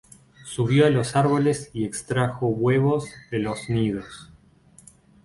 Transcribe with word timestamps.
Subió 0.45 0.87
a 0.87 0.89
los 0.89 1.15
árboles 1.15 1.69
y 1.73 1.85
extrajo 1.85 2.47
huevos 2.47 3.07
de 3.29 3.37
los 3.37 3.69
nidos. 3.69 4.31